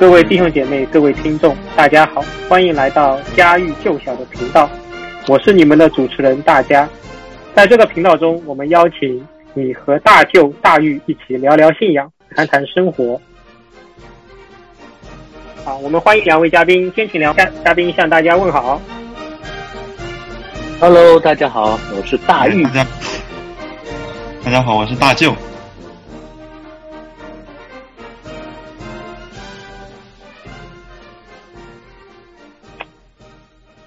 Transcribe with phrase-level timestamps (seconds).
[0.00, 4.66] 各位弟兄姐妹、各位听众，大家好，欢迎来到家喻救小的频道，
[5.28, 6.88] 我是你们的主持人大家。
[7.54, 9.22] 在这个频道中，我们邀请
[9.52, 13.20] 你和大舅、大玉一起聊聊信仰，谈谈生活。
[15.66, 18.80] 好，我们欢迎两位嘉宾，先请两位嘉宾向大家问好。
[20.80, 22.70] Hello，大家好，我是大玉大。
[22.70, 22.86] 家
[24.46, 25.36] 大家好，我是大舅。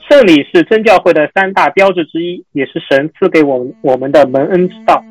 [0.09, 5.01] 圣礼是真教会的三大标志之一，也是神赐给我们我们的蒙恩之道。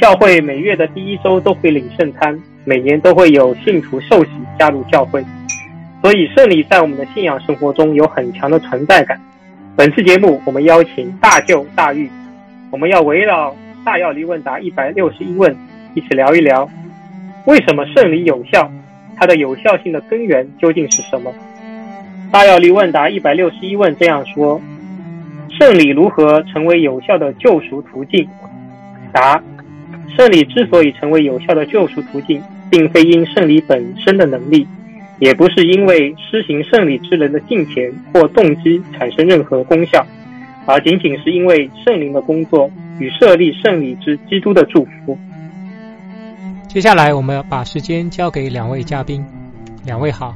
[0.00, 5.22] 教会每月的第一周都会领圣餐，每年都会有信徒受洗加入教会，
[6.00, 9.20] 所以圣礼在我们的信仰生活中有很强的存在感。
[9.76, 12.08] 本次节目，我们邀请大舅大玉，
[12.70, 13.54] 我们要围绕
[13.84, 15.54] 大要离问答一百六十一问，
[15.94, 16.68] 一起聊一聊
[17.46, 18.70] 为什么圣礼有效，
[19.16, 21.30] 它的有效性的根源究竟是什么？
[22.34, 24.60] 大要力问答一百六十一问这样说：
[25.56, 28.26] 圣礼如何成为有效的救赎途径？
[29.12, 29.40] 答：
[30.16, 34.66] 圣礼之所以成为有效的救赎途径，并非因圣礼本身的能力，
[35.20, 40.04] 也不是因为施行圣礼之人的敬虔或动机产生任何功效，
[40.66, 45.16] 而仅仅是因为圣灵的工作与设立圣礼之基督的祝福。
[46.66, 49.24] 接下来，我们要把时间交给两位嘉宾。
[49.86, 50.34] 两位好，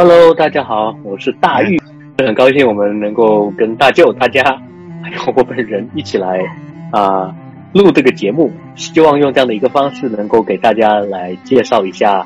[0.00, 1.76] Hello，大家好，我是大玉，
[2.18, 4.44] 很高兴我们能够跟大舅、大家
[5.02, 6.38] 还有我本人一起来
[6.92, 7.34] 啊、
[7.72, 12.24] 录这个节目，希望用这样的一个方式，能够给大家来介绍一下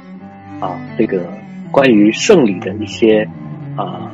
[0.61, 1.23] 啊这个
[1.71, 3.27] 关于圣礼的一些
[3.75, 4.13] 啊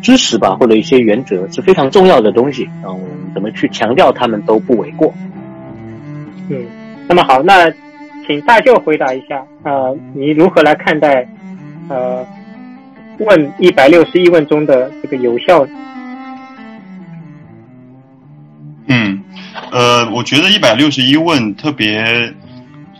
[0.00, 5.12] 知识吧，或者一些原则是非常重要的东西啊，我们怎么去强调他们都不为过。
[6.48, 6.64] 嗯，
[7.06, 7.70] 那么好，那
[8.26, 11.28] 请大舅回答一下，呃，你如何来看待
[11.90, 12.24] 呃
[13.24, 15.66] 问一百六十一问中的这个有效？
[18.86, 19.22] 嗯，
[19.70, 22.34] 呃，我觉得一百六十一问特别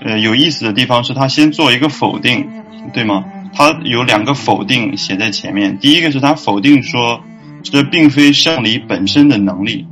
[0.00, 2.48] 呃有意思的地方是，他先做一个否定，
[2.92, 3.24] 对吗？
[3.54, 5.78] 他有两个否定写在前面。
[5.78, 7.20] 第一个是他否定说，
[7.62, 9.86] 这并非圣礼本身的能力。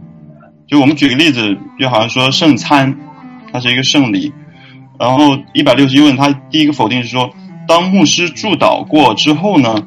[0.67, 2.97] 就我们举个例子，就好像说圣餐，
[3.53, 4.33] 它是一个圣礼。
[4.99, 7.31] 然后一百六十一问，他第一个否定是说，
[7.67, 9.87] 当牧师祝祷过之后呢，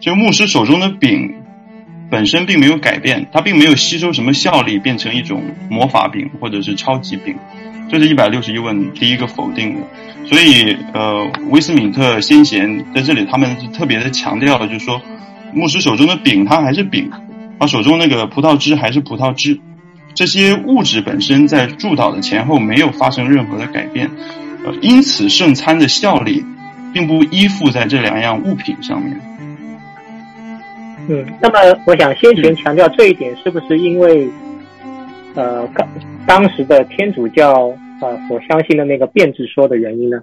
[0.00, 1.42] 就牧师手中的饼
[2.10, 7.36] 本身并没有改变，它并没有吸收什么效力，变成一种魔法饼或者是超级饼。
[7.88, 9.80] 这是一百六十一问第一个否定的。
[10.24, 15.00] 所以，呃，威斯敏特先贤在这里他们是特别的强调的，就是说，
[15.52, 17.10] 牧师手中的饼它还是饼，
[17.58, 19.60] 他手中那个葡萄汁还是葡萄汁，
[20.14, 24.10] 这些物质本身在祝祷的前后没有发生任何的改变，
[24.64, 26.44] 呃，因此圣餐的效力
[26.92, 29.20] 并不依附在这两样物品上面。
[31.12, 34.30] 嗯，那么我想先前强调这一点，是不是因为
[35.34, 35.88] 呃当
[36.24, 40.22] 当时的天主教呃所相信的那个变质说的原因呢？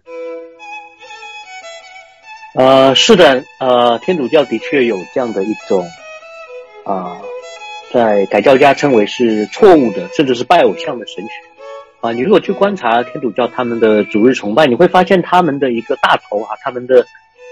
[2.55, 5.85] 呃，是的，呃，天主教的确有这样的一种
[6.85, 7.17] 啊、
[7.91, 11.31] 在改教家称为是错误的，甚至是拜偶像的神学
[11.99, 12.13] 啊。
[12.13, 17.05] 你如果去观察天主教他们的主日崇拜，你会发现他们的一个大头啊，他们的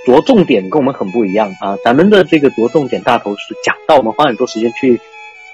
[0.05, 1.77] 着重点跟我们很不一样啊。
[1.83, 4.99] 咱们的这个着重点大头是讲到，我们花很多时间去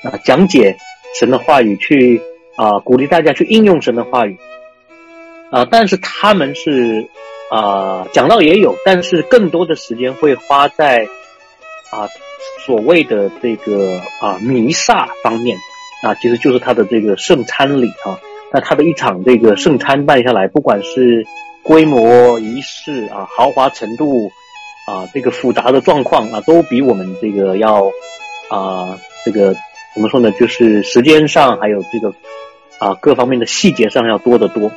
[0.03, 0.77] 啊讲解
[1.19, 2.21] 神的话语，去
[2.57, 4.37] 啊鼓励大家去应用神的话语
[5.51, 7.07] 啊，但是他们是。
[7.53, 11.05] 啊、讲到也有，但是更多的时间会花在
[11.89, 12.07] 啊、
[12.65, 15.57] 所谓的这个啊、弥撒方面
[16.01, 18.17] 啊，其实就是他的这个圣餐礼啊。
[18.53, 21.25] 那他的一场这个圣餐办下来，不管是
[21.61, 24.31] 规模、仪式啊、豪华程度
[24.91, 27.85] 啊、这个复杂的状况啊，都比我们这个要
[28.49, 29.55] 啊、这个
[29.93, 30.29] 怎么说呢？
[30.31, 32.13] 就是时间上还有这个
[32.77, 34.69] 啊各方面的细节上要多得多。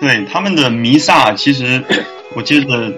[0.00, 1.82] 对他们的弥撒，其实
[2.34, 2.92] 我接着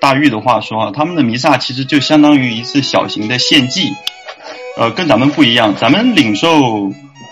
[0.00, 3.92] 大玉的话说啊，他们的弥撒其实就相当于一次小型的献祭，
[4.78, 5.74] 呃，跟咱们不一样。
[5.74, 6.48] 咱们领受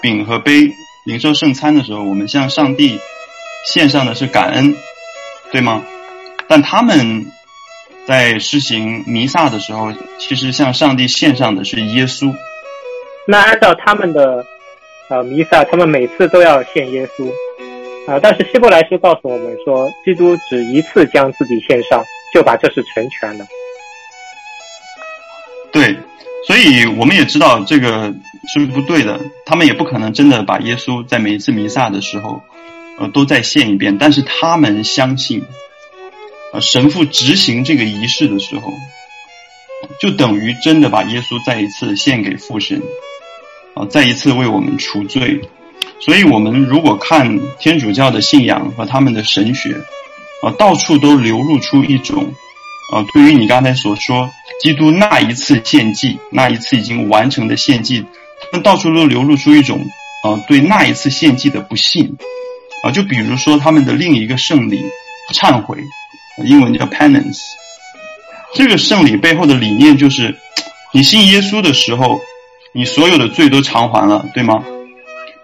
[0.03, 0.71] 饼和杯、
[1.07, 2.99] 领受圣餐的时候，我们向上帝
[3.67, 4.77] 献上的是感恩，
[5.51, 5.83] 对吗？
[6.49, 7.27] 但他们
[8.07, 12.35] 在施行弥撒的时候，其实向上帝献上的是耶稣。
[13.27, 14.45] 那按照他们的
[15.09, 17.31] 呃弥撒，他们每次都要献耶稣
[18.09, 22.03] 啊、但是希伯来书告诉我们说，基督只一次将自己献上，
[22.35, 23.47] 就把这事成全了。
[25.71, 25.97] 对，
[26.45, 28.13] 所以我们也知道这个
[28.53, 29.21] 是不对的。
[29.47, 32.43] 他们也不可能真的把耶稣在每一次弥撒的时候，
[32.99, 33.97] 呃，都再献一遍。
[33.97, 35.45] 但是他们相信，
[36.53, 38.73] 呃神父执行这个仪式的时候，
[40.01, 42.83] 就等于真的把耶稣再一次献给父神，
[43.75, 45.41] 啊，再一次为我们除罪。
[46.01, 49.75] 所以，我们如果看天主教的信仰和他们的神学，
[50.43, 52.33] 啊，到处都流露出一种，
[52.93, 54.31] 啊，对于你刚才所说，
[54.63, 58.07] 基督那一次献祭，那一次已经完成的献祭，
[58.41, 59.79] 他们到处都流露出一种，
[60.25, 62.17] 啊，对那一次献祭的不信，
[62.83, 64.83] 啊，就比如说他们的另一个圣礼——
[65.35, 65.77] 忏悔，
[66.45, 67.39] 英文叫 penance。
[68.55, 70.37] 这个圣礼背后的理念就是，
[70.93, 72.21] 你信耶稣的时候，
[72.73, 74.65] 你所有的罪都偿还了，对吗？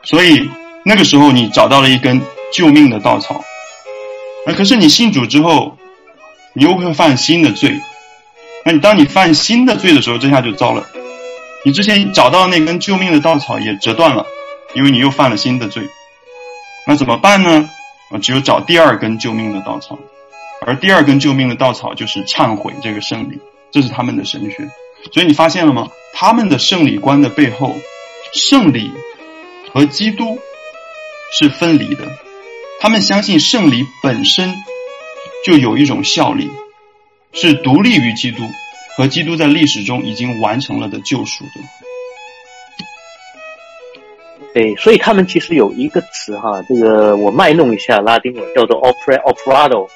[0.03, 0.49] 所以
[0.85, 2.21] 那个时候你找到了一根
[2.53, 3.45] 救命的稻草，
[4.47, 5.77] 那可是你信主之后，
[6.53, 7.81] 你又会犯新的罪，
[8.65, 10.87] 那你当你犯新的罪的时候，这下就糟了，
[11.65, 14.27] 你之前找到那根救命的稻草也折断了，
[14.75, 15.85] 因为你又犯了新的罪，
[16.87, 17.69] 那怎么办呢？
[18.11, 19.99] 啊，只有找第二根救命的稻草，
[20.67, 23.39] 而第二根救命的稻草就是忏悔这个圣礼，
[23.71, 24.69] 这是他们的神学。
[25.13, 25.89] 所以你发现了吗？
[26.13, 27.73] 他们的圣礼观的背后，
[28.35, 28.91] 圣礼。
[29.75, 30.39] 和基督
[31.39, 32.07] 是分离的，
[32.81, 34.55] 他们相信圣礼本身
[35.45, 36.51] 就有一种效力，
[37.35, 38.43] 是独立于基督
[38.97, 41.51] 和基督在历史中已经完成了的救赎的。
[44.55, 49.91] 对，所以他们其实有一个词哈，这个我卖弄一下拉丁文，叫做 opera operado，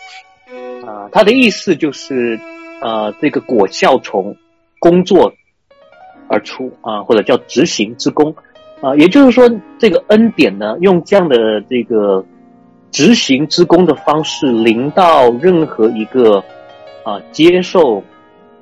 [0.91, 2.41] 啊，它的意思就是
[2.81, 4.35] 啊，这个果效从
[4.81, 5.33] 工作
[6.29, 8.35] 而出啊，或者叫执行之功。
[8.81, 9.49] 啊，也就是说，
[9.79, 12.25] 这个恩典呢，用这样的这个
[12.91, 16.43] 执行之功的方式，临到任何一个
[17.05, 18.03] 啊接受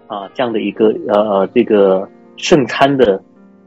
[0.08, 3.22] 啊这样的一个呃这个圣餐的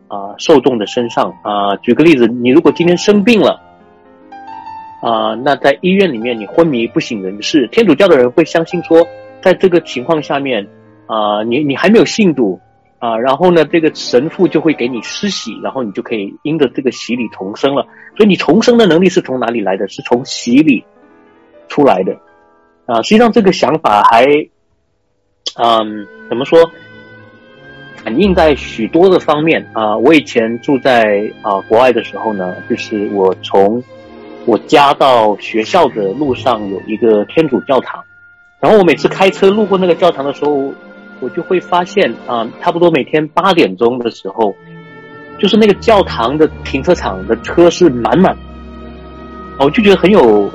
[0.09, 1.75] 啊受众的身上啊。
[1.77, 3.59] 举个例子，你如果今天生病了
[5.01, 9.07] 啊，那在医院里面你昏迷不省人事，天主教的人会相信说，
[9.42, 10.65] 在这个情况下面
[11.07, 12.59] 啊，你你还没有信主。
[13.00, 17.83] 啊，然后呢，这个神父就会给你施洗，然后你就可以因着这个洗礼重生了。
[18.15, 19.88] 所以你重生的能力是从哪里来的？
[19.88, 20.83] 是从洗礼
[21.68, 22.15] 出来的。
[22.86, 24.24] 啊，实际上这个想法还，
[25.56, 26.59] 嗯，怎么说？
[28.03, 29.98] 反映在许多的方面啊。
[29.98, 33.81] 我以前住在啊国外的时候呢，就是我从
[34.45, 38.03] 我家到学校的路上有一个天主教堂，
[38.59, 40.73] 然后我每次开车路过那个教堂的时候。
[41.23, 44.55] 我就会发现啊，差不多每天八点钟的时候，
[45.38, 48.35] 就是那个教堂的停车场的车是满满，
[49.59, 50.49] 我就觉得很有，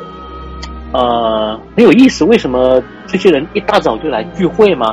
[0.92, 2.24] 呃，很有意思。
[2.24, 4.92] 为什么这些人一大早就来聚会吗？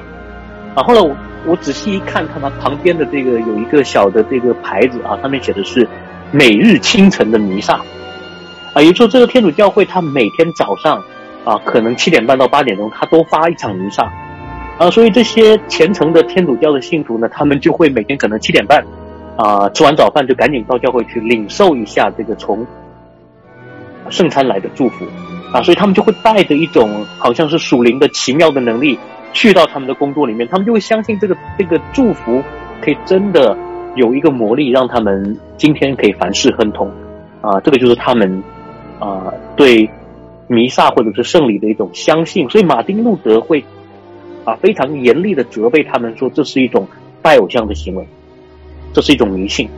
[0.76, 1.16] 啊，后来我
[1.48, 5.90] 我仔细一看，看他旁边的这个有一个小的这个牌子啊，上面写的是
[6.32, 7.82] 每日清晨的弥撒，
[8.74, 11.02] 啊，也就说这个天主教会他每天早上
[11.46, 14.12] 啊，可能七点半到八点钟，他都发一场弥撒。
[14.80, 18.84] 啊，所以这些虔诚的天主教的信徒呢，他们就会每天可能七点半，
[19.38, 22.66] 啊，吃完早饭就赶紧到教会去领受一下这个从
[24.10, 25.06] 圣餐来的祝福，
[25.54, 28.98] 啊，所以他们就会带着一种好像是属灵的奇妙的能力
[29.32, 32.42] 去到他们的工作里面，他们就会相信这个这个祝福
[32.82, 33.56] 可以真的
[33.96, 36.92] 有一个魔力，让他们今天可以凡事亨通，
[37.42, 38.44] 啊，这个就是他们
[39.04, 39.90] 啊对
[40.48, 43.64] 弥撒或者是圣礼的一种相信，所以马丁路德会。
[44.46, 46.86] 啊，非常严厉的责备他们说，这是一种
[47.22, 48.06] 拜偶像的行为，
[48.92, 49.70] 这是一种迷信。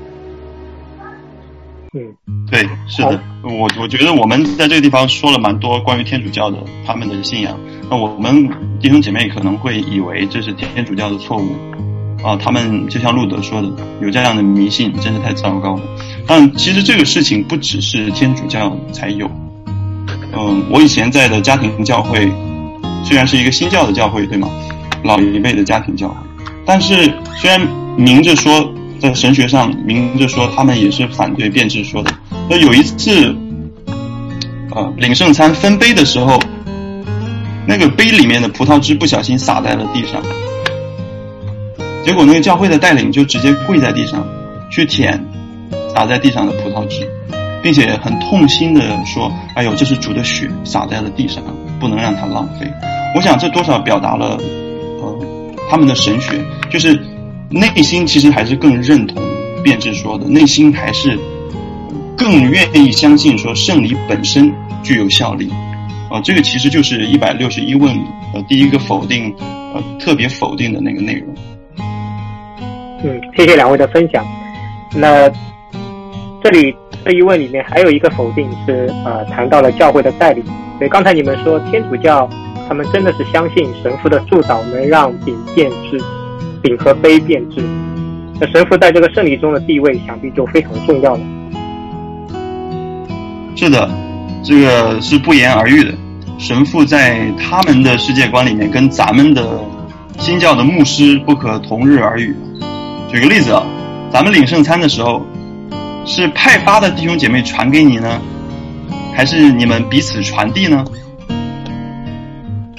[1.93, 2.15] 嗯，
[2.49, 7.55] 对，是的，我我觉得我们在这个地方说了蛮多关于天主教的他们的信仰。
[7.91, 11.45] 那我们弟兄姐妹可能会以为这是天主教的错误
[12.25, 13.69] 啊，他们就像路德说的，
[14.01, 15.83] 有这样的迷信，真是太糟糕了。
[16.27, 19.29] 但其实这个事情不只是天主教才有，
[20.33, 22.31] 嗯，我以前在的家庭教会。
[23.03, 24.49] 虽然是一个新教的教会，对吗？
[25.03, 26.15] 老一辈的家庭教会，
[26.65, 27.61] 但是虽然
[27.95, 28.67] 明着说
[28.99, 32.11] 在神学上明着说他们也是反对变质说的。
[32.49, 33.35] 那有一次，
[34.71, 36.39] 呃，领圣餐分杯的时候，
[37.67, 40.19] 那个杯里面的葡萄汁不小心洒在了地上，
[42.03, 44.27] 结果那个教会的带领就直接跪在地上
[44.71, 45.23] 去舔
[45.95, 47.09] 洒在地上的葡萄汁，
[47.63, 51.41] 并且很痛心的说：“哎呦，这是主的血洒在了地上，
[51.79, 52.69] 不能让它浪费。”
[53.15, 54.37] 我想这多少表达了，
[55.01, 55.17] 呃，
[55.69, 57.01] 他们的神学，就是
[57.49, 59.23] 内心其实还是更认同
[59.63, 61.17] 变质说的，内心还是
[62.17, 65.49] 更愿意相信说圣礼本身具有效力，
[66.11, 67.95] 啊，这个其实就是一百六十一问
[68.33, 69.33] 呃第一个否定
[69.73, 71.33] 呃特别否定的那个内容。
[73.01, 74.25] 嗯，谢谢两位的分享。
[74.93, 75.29] 那
[76.45, 80.45] 这里这一问里面还有一个否定是呃谈到了教会的带领，
[80.77, 82.29] 所以刚才你们说天主教。
[82.67, 86.03] 他们真的是相信神父的祝祷能让饼变质，
[86.63, 87.61] 饼和杯变质。
[88.39, 91.19] 那神父在这个圣礼中的地位，想必就非常重要了。
[93.55, 93.87] 是的，
[94.43, 95.93] 这个是不言而喻的。
[96.39, 99.63] 神父在他们的世界观里面，跟咱们的
[100.17, 102.35] 新教的牧师不可同日而语。
[103.07, 103.63] 举个例子啊，
[104.11, 105.23] 咱们领圣餐的时候，
[106.05, 108.21] 是派发的弟兄姐妹传给你呢，
[109.13, 110.85] 还是你们彼此传递呢？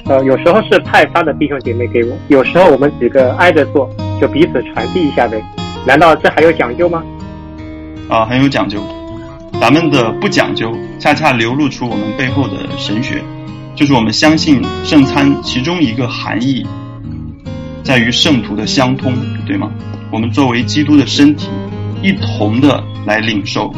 [0.05, 3.89] 呃，有时候是派发的弟兄姐妹给我，有时候我们几个挨着坐，
[4.21, 5.43] 就彼此传递一下呗。
[5.85, 7.03] 难道这还有讲究吗？
[8.09, 8.81] 啊，很有讲究。
[9.59, 13.21] 咱们的不讲究，恰恰流露出我们背后的神学，
[13.75, 16.65] 就是我们相信圣餐其中一个含义，
[17.83, 19.13] 在于圣徒的相通，
[19.45, 19.69] 对吗？
[20.11, 21.49] 我们作为基督的身体，
[22.01, 23.71] 一同的来领受，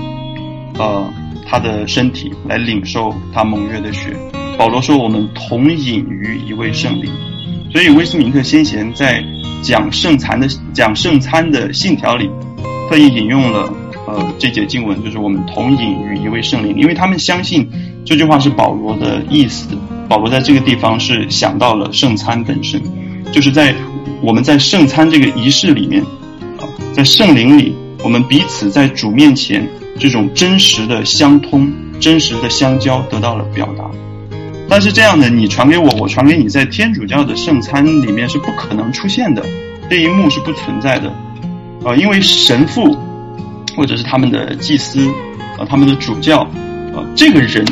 [0.77, 1.13] 呃，
[1.47, 4.15] 他的身体，来领受他蒙约的血。
[4.57, 7.09] 保罗说：“我们同饮于一位圣灵。”
[7.71, 9.23] 所以威斯敏特先贤在
[9.61, 12.29] 讲圣餐的讲圣餐的信条里，
[12.89, 13.71] 特意引用了
[14.07, 17.69] 呃这节经文，就是我们同饮于一位圣灵，因为他们相信
[18.03, 19.77] 这句话是保罗的意思。
[20.09, 22.81] 保罗在这个地方是想到了圣餐本身，
[23.31, 23.73] 就是在
[24.21, 26.01] 我们在圣餐这个仪式里面
[26.57, 29.67] 啊，在圣灵里，我们彼此在主面前
[29.99, 33.83] 这种真实的相通、真实的相交得到了表达。
[34.69, 39.43] 但是这样的，你传给我，我传给你，在天主教的圣餐里面是不可能出现的，
[39.89, 41.09] 这一幕是不存在的，
[41.83, 42.95] 啊，因为神父
[43.75, 45.07] 或者是他们的祭司，
[45.57, 46.41] 啊，他们的主教，
[46.93, 47.65] 啊，这个人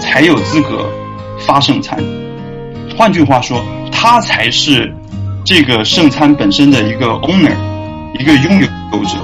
[0.00, 0.90] 才有资格
[1.46, 2.02] 发圣餐。
[2.96, 3.62] 换句话说，
[3.92, 4.90] 他才是
[5.44, 7.54] 这个圣餐本身的一个 owner，
[8.18, 9.18] 一个拥有者。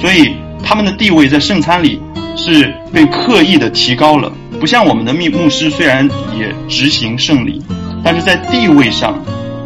[0.00, 2.00] 所以他们的地位在圣餐里
[2.36, 4.32] 是被刻意的提高了。
[4.58, 7.62] 不像我们的牧牧师，虽然也执行圣礼，
[8.02, 9.18] 但是在地位上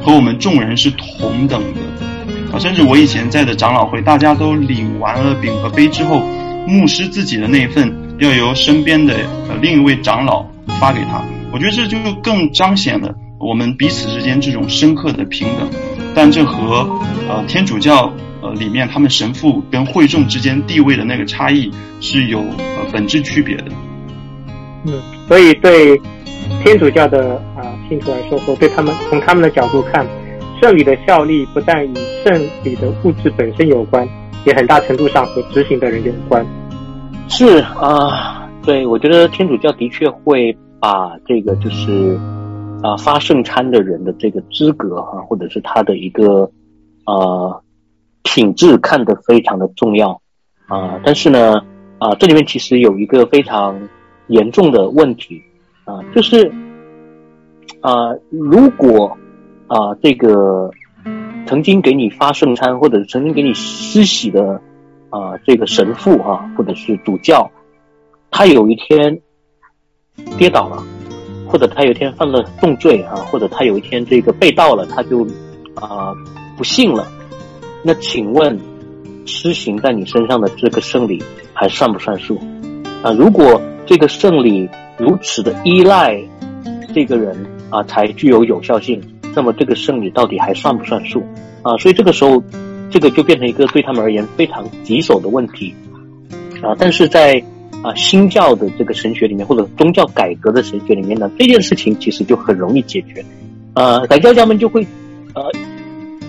[0.02, 2.58] 和我们众人是同等的啊。
[2.58, 6.22] 甚至我以前在的长老会，大家都领完了饼和杯之后，
[6.66, 9.14] 牧师自己的那份要由身边的
[9.48, 10.44] 呃另一位长老
[10.80, 11.24] 发给他。
[11.52, 15.68] 我觉得这就更彰显了我们彼此之间这种深刻的平等。
[16.14, 16.88] 但这和
[17.28, 18.12] 呃天主教
[18.44, 21.70] 呃里面他们神父跟会众之间地位的那个差异
[22.00, 23.64] 是有呃本质区别的。
[24.86, 25.98] 嗯，所以对
[26.62, 30.06] 天主教的啊信徒来说，或对他们从他们的角度看，
[30.60, 34.06] 圣礼的效力不但与圣礼的物质本身有关，
[34.44, 36.44] 也很大程度上和执行的人有关。
[37.28, 42.20] 是啊，对，我觉得天主教的确会把这个就是
[42.82, 46.50] 啊发圣餐的人的这个资格哈，或者是他的一个
[47.06, 47.62] 呃
[48.24, 50.20] 品质看得非常的重要
[50.66, 50.98] 啊。
[51.04, 51.62] 但是呢
[51.98, 53.80] 啊，这里面其实有一个非常。
[54.28, 55.42] 严重的问题
[55.84, 56.50] 啊，就是
[57.82, 59.14] 啊，如果
[59.66, 60.70] 啊，这个
[61.46, 64.58] 曾经给你发圣餐，或者曾经给你施洗的
[65.10, 67.50] 啊，这个神父啊，或者是主教，
[68.30, 69.20] 他有一天
[70.38, 70.82] 跌倒了，
[71.46, 75.22] 或者他有一天犯了重罪啊，或者他有一天这个被盗了，他就
[75.74, 76.14] 啊
[76.56, 77.06] 不幸了，
[77.86, 78.58] 那请问
[79.26, 81.22] 施行在你身上的这个圣礼
[81.52, 82.40] 还算不算数
[83.02, 83.12] 啊？
[83.12, 86.18] 如果这个圣礼如此的依赖
[86.94, 87.36] 这个人
[87.68, 89.00] 啊，才具有有效性。
[89.36, 91.22] 那么这个圣礼到底还算不算数
[91.62, 91.76] 啊？
[91.76, 92.42] 所以这个时候，
[92.88, 95.74] 这个就变成一个对他们而言非常棘手的问题
[96.62, 96.74] 啊。
[96.78, 97.42] 但是在
[97.82, 103.24] 啊新教的这个神学里面，或者宗教改革的神学里面呢，这件事情其实就很容易解决。
[103.74, 104.86] 呃，改教家们就会
[105.34, 105.50] 呃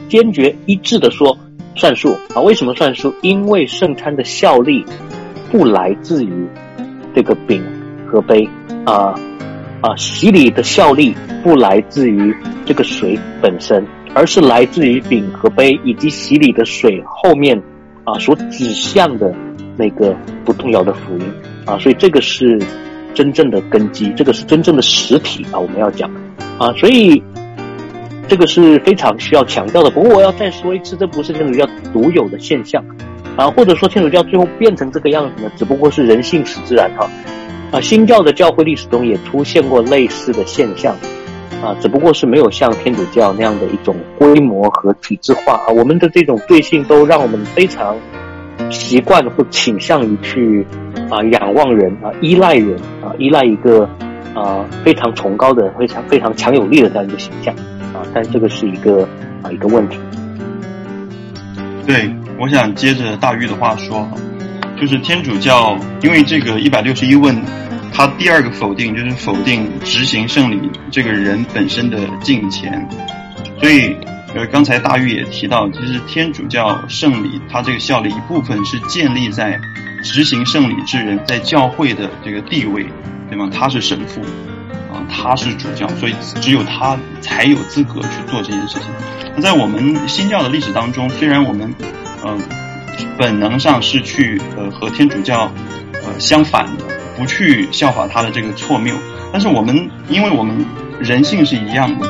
[0.09, 1.37] 坚决一致的说
[1.75, 2.41] 算数啊。
[2.41, 3.13] 为什么算数？
[3.21, 4.85] 因为圣餐的效力
[5.51, 6.47] 不来自于。
[7.17, 7.63] 这个饼
[8.05, 8.45] 和杯
[8.85, 9.15] 啊
[9.79, 12.35] 啊，洗礼的效力不来自于
[12.65, 17.57] 这个水本身，而是来自于饼和杯以及洗礼的水后面
[18.03, 19.33] 啊所指向的
[19.77, 21.25] 那个不动摇的福音
[21.65, 22.61] 啊，所以这个是
[23.13, 26.11] 真正的根基，这个是真正的实体啊，我们要讲
[26.59, 27.23] 啊，所以
[28.27, 29.89] 这个是非常需要强调的。
[29.89, 32.83] 不过我要再说一次，这不是天主教独有的现象。
[33.37, 35.51] 啊，或者说天主教最后变成这个样子呢？
[35.57, 37.05] 只不过是人性使自然哈。
[37.71, 40.95] 啊，新教的教会历史中也出现过类似的现象，
[41.61, 45.67] 啊，只不过是没有像天主教那样的一种规模和体制化啊。
[45.75, 47.97] 我们的这种罪性都让我们非常
[48.69, 50.65] 习惯或倾向于去
[51.09, 53.83] 啊仰望人啊，依赖人啊，依赖一个
[54.33, 57.53] 啊非常崇高的、非常非常强有力的这样一个形象
[57.95, 58.03] 啊。
[58.13, 59.07] 但这个是一个
[59.41, 59.97] 啊一个问题。
[61.87, 62.13] 对。
[62.37, 64.05] 我想接着大玉的话说，
[64.77, 67.33] 就是天主教因为这个一百六十一问
[67.93, 72.85] 他第二个否定就是否定执行圣礼这个人本身的敬虔，
[73.57, 73.95] 所以
[74.35, 79.57] 呃刚才大玉也提到，其实天主教圣礼它这个效力一部分是建立在
[80.03, 82.85] 执行圣礼之人在教会的这个地位，
[83.29, 83.49] 对吗？
[83.49, 84.19] 他是神父，
[85.09, 88.87] 他是主教，所以只有他才有资格去做这件事情。
[89.35, 91.73] 那在我们新教的历史当中，虽然我们
[92.23, 92.39] 嗯
[93.17, 95.51] 本能上是去呃和天主教
[96.03, 96.83] 呃相反的。
[97.17, 98.93] 不去效法他的这个错谬，
[99.31, 100.65] 但是我们，因为我们
[100.99, 102.05] 人性是一样的，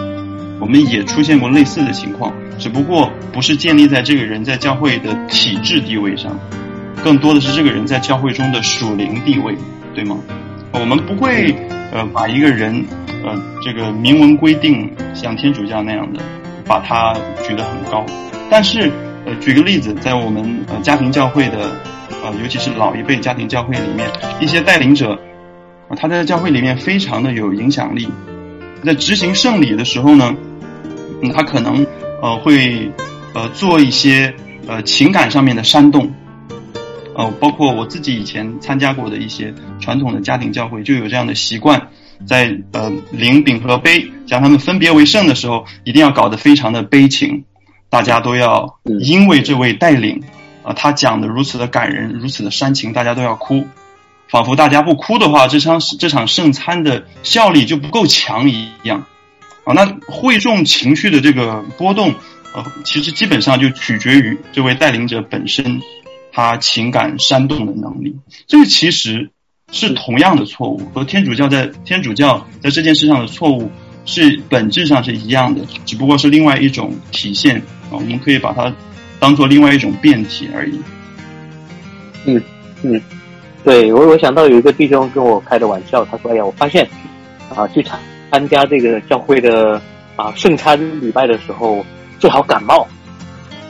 [0.60, 6.40] 我们也出现过类似的情况，只不过不是建立在这个人在教会的体制地位上，
[7.04, 9.56] 更多的是这个人在教会中的属灵地位，
[9.94, 10.18] 对吗？
[10.72, 11.56] 我们不会
[11.96, 12.86] 呃把一个人
[13.24, 13.34] 呃
[13.64, 16.20] 这个明文规定像天主教那样的
[16.68, 17.14] 把他
[17.48, 18.06] 举得很高，
[18.50, 18.92] 但是
[19.26, 21.72] 呃举个例子，在我们呃家庭教会的。
[22.24, 24.10] 呃，尤其是老一辈家庭教会里面
[24.40, 25.20] 一些带领者，
[25.96, 28.10] 他在教会里面非常的有影响力，
[28.84, 30.36] 在执行圣礼的时候呢，
[31.36, 31.86] 他可能
[32.24, 32.92] 呃会
[33.36, 34.34] 呃做一些
[34.66, 36.16] 呃情感上面的煽动，
[37.16, 41.90] 呃，包括我自己以前参加过的一些传统的家庭教会就有这样的习惯，
[42.26, 47.46] 在呃领饼和杯将他们分别为圣的时候，一定要搞得非常的悲情，
[47.90, 50.22] 大家都要因为这位带领。
[50.64, 53.68] 啊，他讲的如此的感人，如此的煽情，大家都要哭，
[54.28, 59.06] 仿佛大家不哭的话，这场这场圣餐的效力就不够强一样。
[59.64, 62.16] 啊，那会众情绪的这个波动，
[62.56, 65.80] 呃，其实基本上就取决于这位带领者本身
[66.36, 68.18] 他情感煽动的能力。
[68.46, 69.32] 这个其实
[69.72, 73.72] 是同样的错误，和天主教在天主教在这件事上的错误
[74.06, 77.60] 是本质上是一样的，只不过是另外一种体现。
[77.90, 78.74] 啊，我们可以把它。
[79.18, 80.80] 当做另外一种变体而已。
[82.26, 82.40] 嗯
[82.84, 83.02] 嗯，
[83.64, 86.88] 对我我想到有一个弟兄跟我开的玩笑，他说：“哎呀，我发现
[87.56, 87.98] 啊，去参
[88.30, 89.82] 参加这个教会的
[90.18, 91.84] 啊圣餐礼拜的时候，
[92.20, 92.86] 最好感冒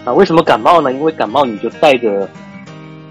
[0.04, 0.12] 啊。
[0.12, 0.92] 为什么感冒呢？
[0.92, 2.28] 因为感冒你就带着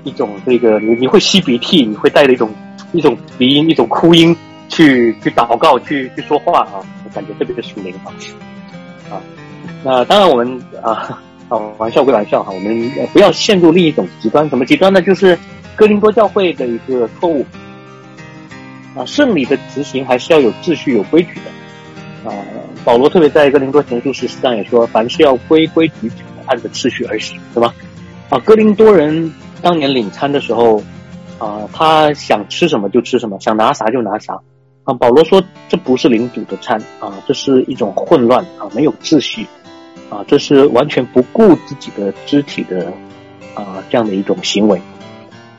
[0.05, 2.49] 一种这个你你会吸鼻涕，你会带着一种
[2.93, 4.37] 一种鼻音、一种哭音
[4.69, 8.13] 去去祷告、去去说话啊，我感觉特别的属灵啊。
[9.11, 9.21] 啊，
[9.83, 10.93] 那当然我们啊
[11.49, 14.49] 啊。”玩笑归玩笑哈，我们不要陷入另一种极端。
[14.49, 15.01] 什么极端呢？
[15.01, 15.39] 就是
[15.77, 17.47] 哥林多教会的一个错误
[18.97, 22.35] 啊，圣礼的执行还是要有秩序、有规矩的啊。
[22.85, 27.73] 保罗特别在哥林多前书十四章也说，凡事要规规矩矩的按着秩序而行，对吧？
[28.31, 29.33] 啊，哥林多人
[29.65, 30.81] 当年领餐的时候
[31.39, 34.39] 啊，他想吃什么就吃什么，想拿啥就拿啥
[34.85, 34.93] 啊。
[34.95, 39.47] 保罗说，这不是领主的餐啊，这是一种混乱啊，没有秩序。
[40.11, 42.93] 啊，这是完全不顾自己的肢体的
[43.55, 44.81] 啊，这样的一种行为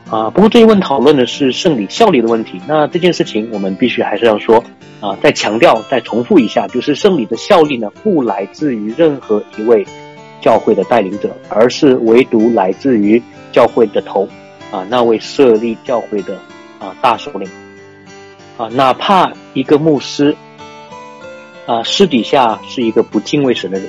[0.08, 0.30] 啊。
[0.30, 2.60] 不过这一问讨论的是圣礼效力的问题。
[2.66, 4.62] 那这件事情我们必须还是要说
[5.00, 9.84] 啊，再强调、再重复一下，就是圣礼的效力呢，不来自于任何一位
[10.40, 13.22] 教会的带领者，而是唯独来自于
[13.52, 14.28] 教会的头
[14.70, 16.36] 啊，那位设立教会的
[16.78, 17.48] 啊大首领
[18.56, 20.36] 啊，哪怕一个牧师
[21.66, 23.88] 啊，私底下是一个不敬畏神的人。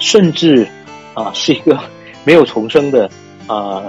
[0.00, 0.64] 甚至，
[1.12, 1.76] 啊，是一个
[2.22, 3.10] 没有重生的
[3.48, 3.82] 啊，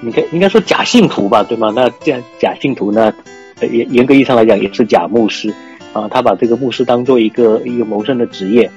[0.00, 1.72] 你看应该说假信徒吧，对吗？
[1.74, 3.12] 那这样假信徒呢，
[3.60, 5.52] 严严格意义上来讲也是假牧师
[5.92, 6.06] 啊。
[6.08, 8.70] 他把这个牧师当做一个一个谋生的职业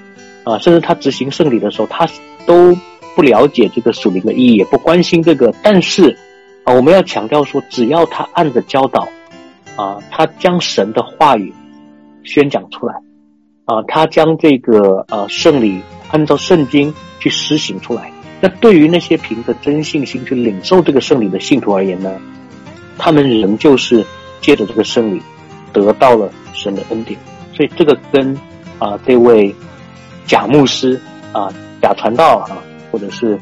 [0.45, 2.07] 啊，甚至他执行圣礼的时候，他
[2.45, 2.73] 都
[3.17, 5.53] 不了解这个属灵的意义，也不关心这个。
[5.61, 6.17] 但是
[6.63, 9.09] 啊，我们要强调说，只要他按着教导
[9.75, 11.53] 啊，他将神的话语
[12.23, 12.93] 宣讲出来
[13.65, 15.81] 啊，他将这个呃圣礼。
[16.11, 22.13] 按照圣经去施行出来，那对于那些凭着真信心去领受这个圣礼的信徒而言呢，
[22.97, 24.05] 他们仍旧是
[24.39, 25.19] 借着这个圣礼
[25.73, 27.19] 得到了神的恩典。
[27.53, 28.37] 所以这个跟
[28.77, 29.53] 啊这位
[30.25, 30.99] 假牧师
[31.31, 31.49] 啊
[31.81, 32.57] 假传道啊，
[32.91, 33.37] 或者是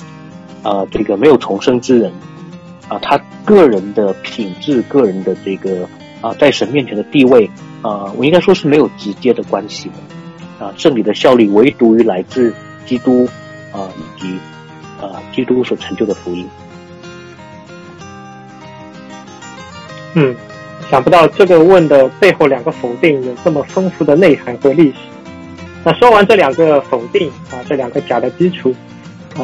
[0.61, 2.11] 啊这个没有重生之人
[2.87, 5.87] 啊，他个人的品质、个人的这个
[6.21, 7.49] 啊在神面前的地位
[7.81, 10.65] 啊，我应该说是没有直接的关系的。
[10.65, 12.53] 啊，圣礼的效力唯独于来自
[12.85, 13.27] 基督
[13.73, 14.37] 啊，以及
[15.01, 16.47] 啊基督所成就的福音。
[20.13, 20.35] 嗯，
[20.91, 24.97] 想不到这个问的背后两个否定有这么丰富的内涵和历史。
[25.83, 28.73] 那说完这两个否定啊，这两个假的基础
[29.35, 29.43] 啊，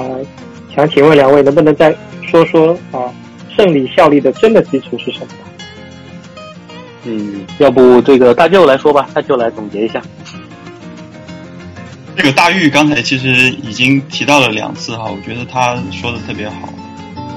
[0.74, 1.94] 想请问两位能不能再
[2.26, 3.12] 说说啊，
[3.56, 5.28] 胜利效力的真的基础是什么？
[7.06, 10.02] 嗯，要不这个大舅来说吧，大舅来总结一下。
[12.16, 16.74] 这个大玉刚才其实已经提到了两次哈，我觉得他说的特别好，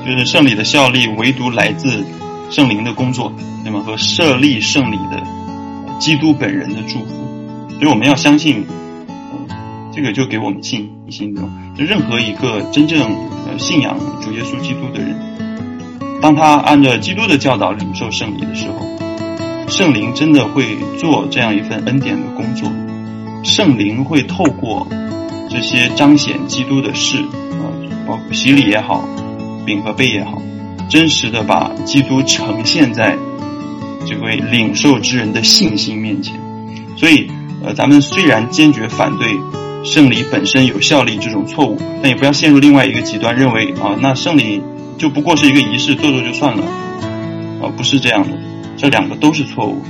[0.04, 2.04] 就是圣礼的效力唯独来自
[2.50, 3.32] 圣灵的工作，
[3.64, 5.22] 那么和设立圣礼的
[6.00, 7.68] 基督本人的祝福。
[7.70, 8.66] 所以我们要相信，
[9.92, 11.35] 这个就给我们信心。
[11.76, 13.00] 就任何一个真正
[13.46, 15.16] 呃信仰主耶稣基督的人，
[16.20, 18.87] 当他按照基督的教导领受圣礼的时候，
[19.68, 20.64] 圣灵真的会
[20.98, 22.70] 做这样一份恩典的工作。
[23.42, 24.87] 圣灵会透过
[25.50, 27.64] 这些彰显基督的事，啊，
[28.07, 29.05] 包括洗礼也好，
[29.66, 30.40] 饼和杯也好，
[30.88, 33.16] 真实的把基督呈现在
[34.07, 36.38] 这位领受之人的信心面前。
[36.96, 37.28] 所以，
[37.64, 39.28] 呃，咱们虽然坚决反对
[39.84, 44.62] 圣礼本身有效力这种错误，但也不要陷入另外一个极端，认为啊，那圣礼
[44.98, 46.64] 就不过是一个仪式，做做就算了，
[47.62, 48.30] 啊，不是这样的，
[48.76, 49.82] 这两个都是错误。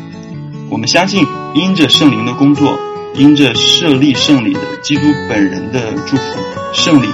[0.70, 2.78] 我们相信，因着圣灵的工作。
[3.14, 6.22] 因着设立圣礼的基督本人的祝福，
[6.72, 7.06] 圣礼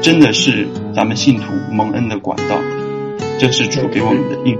[0.00, 2.56] 真的是咱们信徒蒙恩的管道，
[3.40, 4.56] 这是主给我们的应。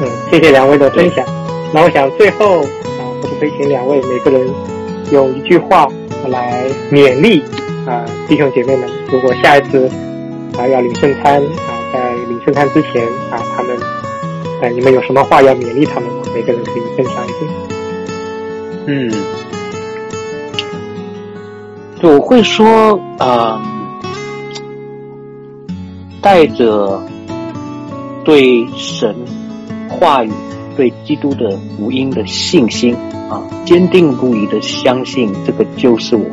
[0.00, 1.24] 嗯，谢谢两位的分享。
[1.72, 4.48] 那我想最后啊，我可以请两位每个人
[5.12, 5.86] 用一句话
[6.26, 7.42] 来勉励
[7.86, 8.88] 啊弟兄姐妹们。
[9.10, 9.88] 如果下一次
[10.58, 13.76] 啊要领圣餐啊，在领圣餐之前啊，他们
[14.62, 16.22] 啊你们有什么话要勉励他们吗？
[16.34, 17.46] 每个人可以分享一句。
[18.88, 19.10] 嗯，
[22.02, 23.60] 我会说，呃，
[26.20, 27.02] 带着
[28.24, 29.14] 对神
[29.88, 30.30] 话语、
[30.76, 32.94] 对基督的福音的信心
[33.28, 36.24] 啊，坚定不移的相信，这个就是我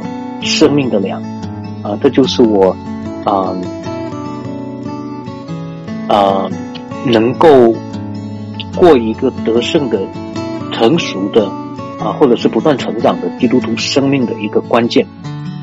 [0.42, 1.24] 生命的粮
[1.82, 2.76] 啊，这就是我
[3.24, 3.56] 啊
[6.08, 6.50] 啊
[7.06, 7.74] 能够
[8.76, 10.00] 过一个得胜的、
[10.72, 11.50] 成熟的。
[12.00, 15.08] 啊，或者是不断成长的基督徒生命的一个关键，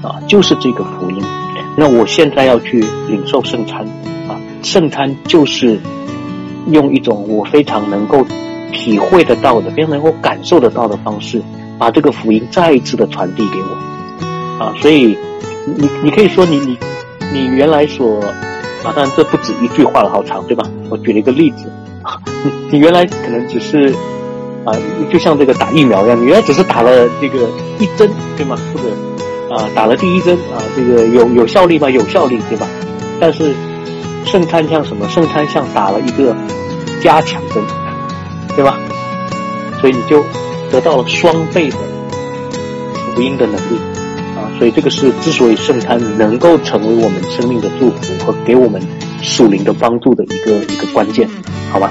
[0.01, 1.23] 啊，就是这个福音。
[1.77, 3.85] 那我现在要去领受圣餐，
[4.27, 5.79] 啊，圣餐就是
[6.69, 8.27] 用一种我非常能够
[8.73, 11.43] 体会得到的、非常能够感受得到的方式，
[11.79, 15.17] 把这个福音再一次的传递给我，啊，所以
[15.67, 16.79] 你你可以说你你
[17.33, 18.21] 你原来所
[18.85, 20.65] 啊，当然这不止一句话了，好长，对吧？
[20.89, 21.71] 我举了一个例子，
[22.71, 23.95] 你原来可能只是。
[24.63, 24.77] 啊，
[25.11, 28.55] 就像这个打疫苗一样，你原来只是打了这个一针，对吗？
[28.75, 31.89] 或者啊，打了第一针啊，这个有有效力吗？
[31.89, 32.67] 有效力，对吧？
[33.19, 33.55] 但是
[34.27, 35.09] 圣餐像什么？
[35.09, 36.37] 圣餐像打了一个
[37.03, 37.65] 加强针，
[38.57, 38.79] 对吧？
[39.81, 40.25] 所以你就
[40.71, 41.77] 得到了双倍的
[43.15, 43.79] 福音的能力
[44.37, 44.45] 啊！
[44.59, 48.81] 所以这个是之所以圣餐能够成为我们生命的祝福和给我们
[49.23, 51.29] 属灵的帮助的一个一个关键，
[51.73, 51.91] 好吧？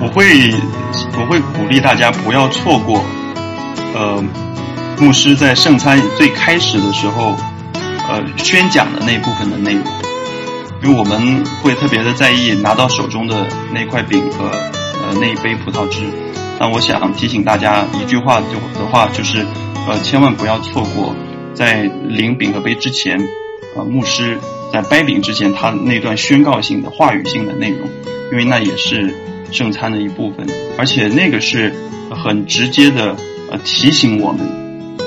[0.00, 0.24] 我会
[1.18, 3.00] 我会鼓励大家不要错过，
[3.94, 4.22] 呃，
[4.98, 7.34] 牧师在圣餐最开始的时候，
[8.08, 9.82] 呃，宣讲的那部分的内容，
[10.84, 16.02] 因为我们会特别的在意拿到手中的那块饼和呃那一杯葡萄汁。
[16.60, 19.46] 那我想提醒大家一句话就的话就是，
[19.88, 21.16] 呃，千万不要错过
[21.54, 23.18] 在领饼和杯之前，
[23.74, 24.38] 呃，牧师
[24.72, 27.88] 在掰饼之前他那段宣告性的话语性的内容，
[28.30, 29.14] 因为那也是。
[29.52, 31.72] 圣餐的一部分，而且那个是
[32.10, 33.14] 很直接的，
[33.52, 34.40] 呃，提醒我们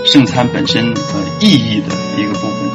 [0.05, 2.71] 圣餐本身呃意义的一个部分，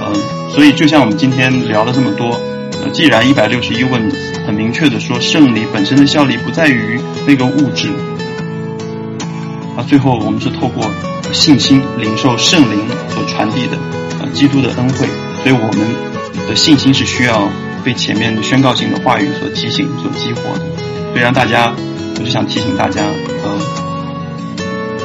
[0.00, 0.12] 呃，
[0.52, 2.38] 所以就像我们今天聊了这么多，
[2.82, 4.10] 呃，既然一百六十一问
[4.46, 7.88] 很明确的说圣礼本身的效力不在于那个物质，
[9.76, 10.84] 啊，最后我们是透过
[11.32, 13.78] 信心领受圣灵所传递的
[14.20, 15.06] 呃基督的恩惠，
[15.42, 17.48] 所以我们的信心是需要
[17.84, 20.60] 被前面宣告性的话语所提醒、所激活的。
[21.10, 21.72] 所以让大家，
[22.16, 23.02] 我就想提醒大家，
[23.44, 23.58] 呃，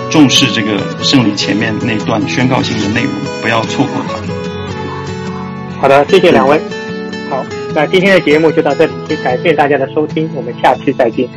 [0.10, 4.55] 重视这个圣礼前面那段宣告性的内容，不要错过它。
[5.79, 6.59] 好的，谢谢两位。
[7.29, 11.29] 好，那今天的节目就到这里，感谢大家的收听，我们下期再见。